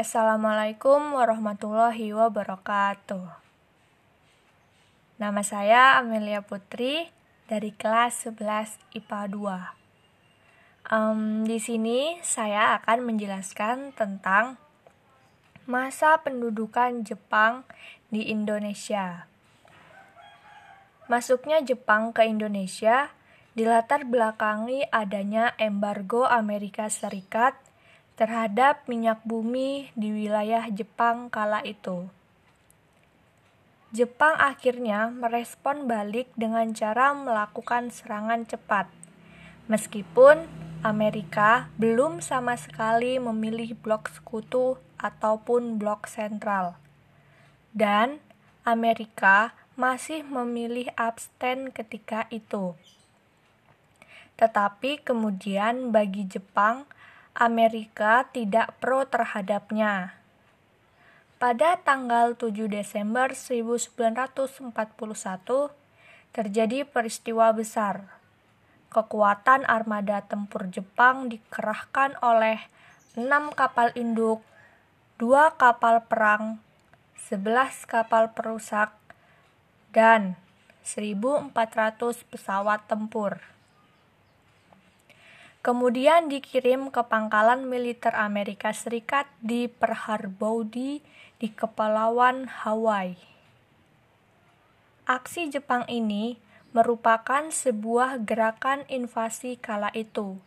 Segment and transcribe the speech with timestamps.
[0.00, 3.36] Assalamualaikum warahmatullahi wabarakatuh.
[5.20, 7.12] Nama saya Amelia Putri
[7.44, 9.20] dari kelas 11 IPA
[10.88, 10.88] 2.
[10.88, 14.56] Um, di sini saya akan menjelaskan tentang
[15.68, 17.68] masa pendudukan Jepang
[18.08, 19.28] di Indonesia.
[21.12, 23.12] Masuknya Jepang ke Indonesia
[23.52, 27.52] dilatar belakangi adanya embargo Amerika Serikat
[28.20, 32.04] terhadap minyak bumi di wilayah Jepang kala itu.
[33.96, 38.92] Jepang akhirnya merespon balik dengan cara melakukan serangan cepat,
[39.72, 40.44] meskipun
[40.84, 46.76] Amerika belum sama sekali memilih blok sekutu ataupun blok sentral,
[47.72, 48.20] dan
[48.68, 52.76] Amerika masih memilih abstain ketika itu.
[54.36, 56.84] Tetapi kemudian bagi Jepang,
[57.40, 60.12] Amerika tidak pro terhadapnya.
[61.40, 64.76] Pada tanggal 7 Desember 1941
[66.36, 68.12] terjadi peristiwa besar.
[68.92, 72.60] Kekuatan armada tempur Jepang dikerahkan oleh
[73.16, 74.44] enam kapal induk,
[75.16, 76.60] dua kapal perang,
[77.24, 78.92] 11 kapal perusak,
[79.96, 80.36] dan
[80.84, 81.56] 1.400
[82.28, 83.40] pesawat tempur.
[85.60, 93.20] Kemudian dikirim ke pangkalan militer Amerika Serikat di Pearl Harbor di Kepulauan Hawaii.
[95.04, 96.40] Aksi Jepang ini
[96.72, 100.40] merupakan sebuah gerakan invasi kala itu,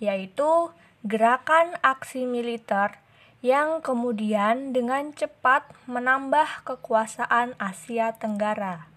[0.00, 0.72] yaitu
[1.04, 2.96] gerakan aksi militer
[3.44, 8.88] yang kemudian dengan cepat menambah kekuasaan Asia Tenggara.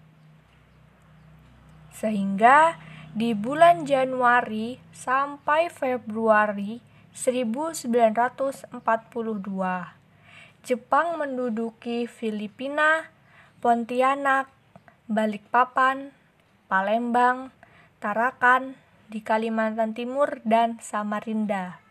[1.92, 6.78] Sehingga di bulan Januari sampai Februari
[7.10, 8.70] 1942,
[10.62, 13.10] Jepang menduduki Filipina,
[13.58, 14.46] Pontianak,
[15.10, 16.14] Balikpapan,
[16.70, 17.50] Palembang,
[17.98, 18.78] Tarakan,
[19.10, 21.82] di Kalimantan Timur, dan Samarinda.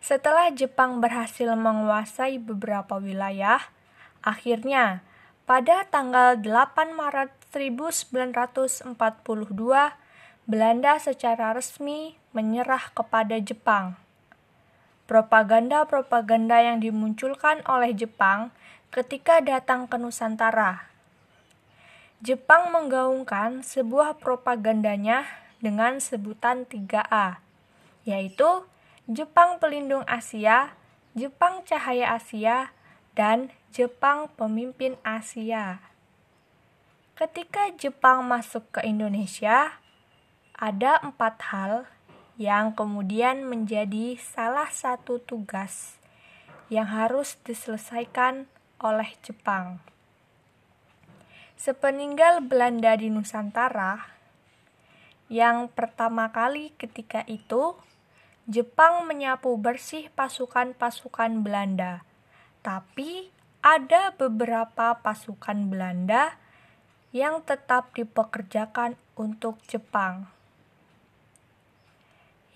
[0.00, 3.60] Setelah Jepang berhasil menguasai beberapa wilayah,
[4.24, 5.04] akhirnya
[5.52, 8.96] pada tanggal 8 Maret 1942,
[10.48, 14.00] Belanda secara resmi menyerah kepada Jepang.
[15.04, 18.48] Propaganda-propaganda yang dimunculkan oleh Jepang
[18.88, 20.88] ketika datang ke Nusantara.
[22.24, 25.28] Jepang menggaungkan sebuah propagandanya
[25.60, 27.44] dengan sebutan 3A,
[28.08, 28.64] yaitu
[29.04, 30.72] Jepang Pelindung Asia,
[31.12, 32.72] Jepang Cahaya Asia,
[33.12, 35.80] dan Jepang Pemimpin Asia.
[37.12, 39.76] Ketika Jepang masuk ke Indonesia,
[40.56, 41.84] ada empat hal
[42.40, 46.00] yang kemudian menjadi salah satu tugas
[46.72, 48.48] yang harus diselesaikan
[48.80, 49.84] oleh Jepang.
[51.60, 54.08] Sepeninggal Belanda di Nusantara,
[55.28, 57.76] yang pertama kali ketika itu
[58.50, 62.02] Jepang menyapu bersih pasukan-pasukan Belanda,
[62.62, 63.28] tapi
[63.62, 66.38] ada beberapa pasukan Belanda
[67.14, 70.26] yang tetap dipekerjakan untuk Jepang.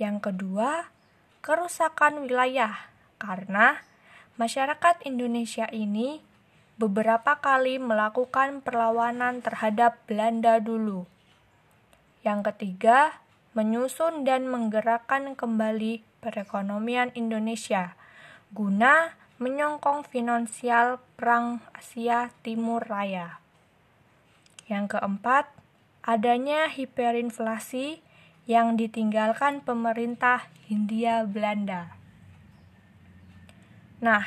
[0.01, 0.91] Yang kedua,
[1.45, 2.91] kerusakan wilayah
[3.21, 3.85] karena
[4.41, 6.25] masyarakat Indonesia ini
[6.81, 11.09] beberapa kali melakukan perlawanan terhadap Belanda dulu.
[12.25, 13.23] Yang ketiga,
[13.57, 17.97] menyusun dan menggerakkan kembali perekonomian Indonesia
[18.53, 23.45] guna menyongkong finansial Perang Asia Timur Raya.
[24.65, 25.53] Yang keempat,
[26.01, 28.01] adanya hiperinflasi
[28.49, 31.99] yang ditinggalkan pemerintah Hindia Belanda.
[34.01, 34.25] Nah,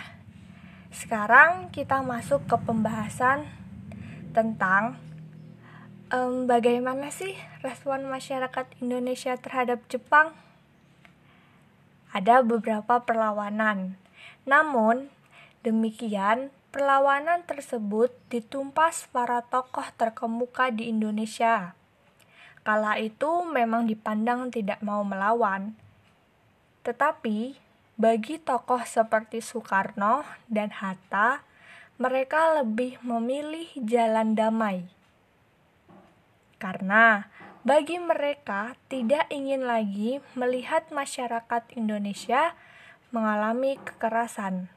[0.92, 3.47] sekarang kita masuk ke pembahasan
[4.36, 5.00] tentang
[6.14, 10.36] um, bagaimana sih respon masyarakat Indonesia terhadap Jepang?
[12.09, 13.96] Ada beberapa perlawanan,
[14.49, 15.13] namun
[15.61, 21.78] demikian perlawanan tersebut ditumpas para tokoh terkemuka di Indonesia.
[22.66, 25.78] Kala itu memang dipandang tidak mau melawan,
[26.81, 27.61] tetapi
[27.93, 31.46] bagi tokoh seperti Soekarno dan Hatta,
[32.01, 34.90] mereka lebih memilih jalan damai
[36.59, 37.31] karena
[37.63, 42.53] bagi mereka tidak ingin lagi melihat masyarakat Indonesia
[43.09, 44.70] mengalami kekerasan.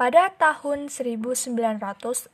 [0.00, 2.32] Pada tahun 1943,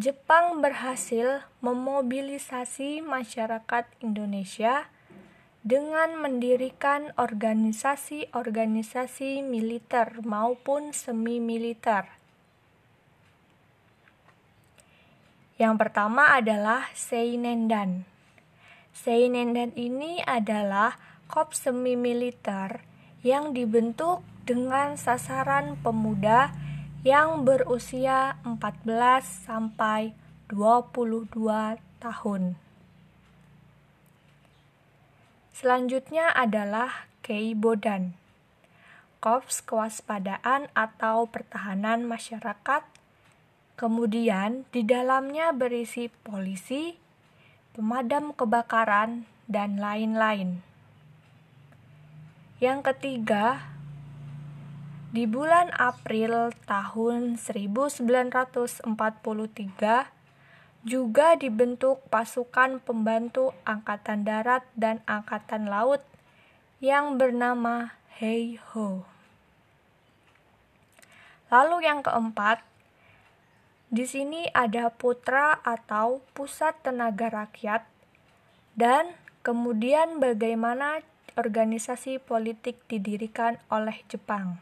[0.00, 4.90] Jepang berhasil memobilisasi masyarakat Indonesia
[5.60, 12.08] dengan mendirikan organisasi-organisasi militer maupun semi-militer.
[15.60, 18.08] Yang pertama adalah Seinendan.
[18.96, 20.96] Seinendan ini adalah
[21.30, 22.82] korps semi-militer
[23.22, 26.50] yang dibentuk dengan sasaran pemuda
[27.06, 30.10] yang berusia 14 sampai
[30.50, 31.30] 22
[32.02, 32.58] tahun.
[35.54, 38.18] Selanjutnya adalah Keibodan.
[39.20, 42.82] Korps Kewaspadaan atau Pertahanan Masyarakat.
[43.76, 46.96] Kemudian di dalamnya berisi polisi,
[47.76, 50.69] pemadam kebakaran, dan lain-lain.
[52.60, 53.72] Yang ketiga,
[55.16, 58.84] di bulan April tahun 1943
[60.84, 66.04] juga dibentuk pasukan pembantu Angkatan Darat dan Angkatan Laut
[66.84, 69.08] yang bernama Hei Ho.
[71.48, 72.60] Lalu yang keempat,
[73.88, 77.88] di sini ada putra atau pusat tenaga rakyat
[78.76, 81.00] dan kemudian bagaimana
[81.38, 84.58] organisasi politik didirikan oleh Jepang.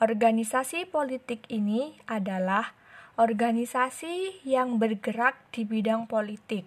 [0.00, 2.72] Organisasi politik ini adalah
[3.20, 6.64] organisasi yang bergerak di bidang politik.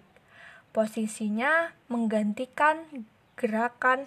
[0.70, 2.86] Posisinya menggantikan
[3.34, 4.06] gerakan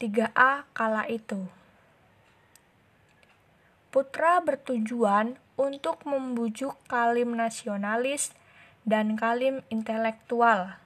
[0.00, 1.48] 3A kala itu.
[3.92, 8.32] Putra bertujuan untuk membujuk kalim nasionalis
[8.88, 10.81] dan kalim intelektual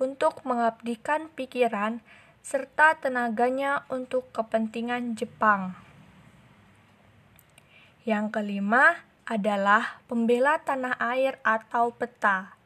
[0.00, 2.00] untuk mengabdikan pikiran
[2.40, 5.76] serta tenaganya untuk kepentingan Jepang.
[8.08, 12.56] Yang kelima adalah pembela tanah air atau peta.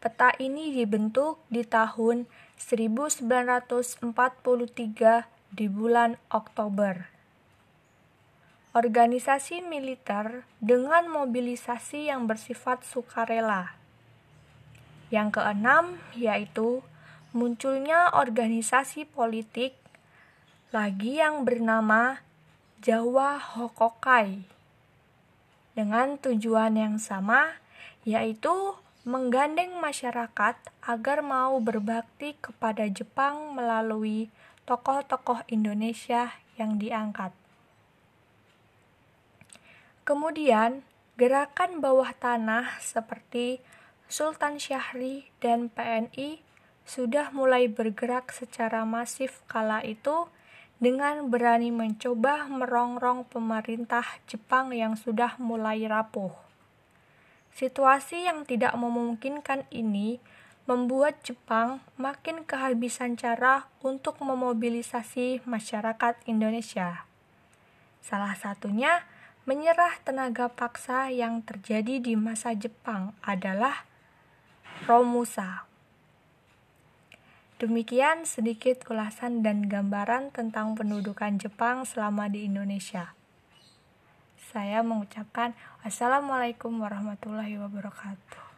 [0.00, 2.24] Peta ini dibentuk di tahun
[2.56, 4.08] 1943
[5.52, 7.14] di bulan Oktober
[8.74, 13.83] organisasi militer dengan mobilisasi yang bersifat sukarela.
[15.14, 16.82] Yang keenam yaitu
[17.30, 19.78] munculnya organisasi politik
[20.74, 22.18] lagi yang bernama
[22.82, 24.42] Jawa Hokokai
[25.78, 27.62] dengan tujuan yang sama
[28.02, 28.74] yaitu
[29.06, 34.34] menggandeng masyarakat agar mau berbakti kepada Jepang melalui
[34.66, 37.30] tokoh-tokoh Indonesia yang diangkat.
[40.08, 40.84] Kemudian,
[41.16, 43.60] gerakan bawah tanah seperti
[44.14, 46.38] Sultan Syahri dan PNI
[46.86, 50.30] sudah mulai bergerak secara masif kala itu
[50.78, 56.30] dengan berani mencoba merongrong pemerintah Jepang yang sudah mulai rapuh.
[57.58, 60.22] Situasi yang tidak memungkinkan ini
[60.70, 67.02] membuat Jepang makin kehabisan cara untuk memobilisasi masyarakat Indonesia.
[67.98, 69.02] Salah satunya
[69.42, 73.90] menyerah tenaga paksa yang terjadi di masa Jepang adalah
[74.82, 75.70] Romusa.
[77.62, 83.14] Demikian sedikit ulasan dan gambaran tentang pendudukan Jepang selama di Indonesia.
[84.34, 85.54] Saya mengucapkan
[85.86, 88.53] wassalamualaikum warahmatullahi wabarakatuh.